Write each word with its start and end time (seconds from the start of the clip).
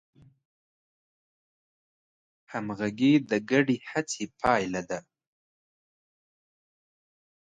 همغږي 2.53 3.13
د 3.29 3.31
ګډې 3.49 3.77
هڅې 3.89 4.23
پایله 4.39 4.81
ده. 4.89 4.99